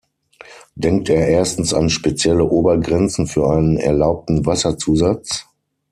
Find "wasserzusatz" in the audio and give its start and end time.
4.47-5.45